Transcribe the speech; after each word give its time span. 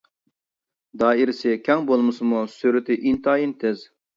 دائىرىسى 1.01 1.53
كەڭ 1.69 1.85
بولمىسىمۇ، 1.91 2.43
سۈرئىتى 2.55 2.99
ئىنتايىن 3.03 3.57
تېز. 3.65 3.89